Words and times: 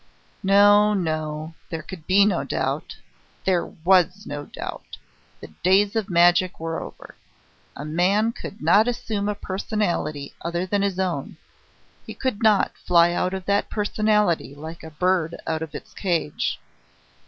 No, 0.41 0.95
no! 0.95 1.53
There 1.69 1.83
could 1.83 2.07
be 2.07 2.25
no 2.25 2.43
doubt! 2.43 2.95
There 3.45 3.63
was 3.67 4.25
no 4.25 4.45
doubt! 4.47 4.97
The 5.41 5.49
days 5.61 5.95
of 5.95 6.09
magic 6.09 6.59
were 6.59 6.81
over! 6.81 7.13
A 7.75 7.85
man 7.85 8.31
could 8.31 8.63
not 8.63 8.87
assume 8.87 9.29
a 9.29 9.35
personality 9.35 10.33
other 10.41 10.65
than 10.65 10.81
his 10.81 10.97
own; 10.97 11.37
he 12.03 12.15
could 12.15 12.41
not 12.41 12.79
fly 12.79 13.11
out 13.11 13.35
of 13.35 13.45
that 13.45 13.69
personality 13.69 14.55
like 14.55 14.81
a 14.81 14.89
bird 14.89 15.35
out 15.45 15.61
of 15.61 15.75
its 15.75 15.93
cage. 15.93 16.59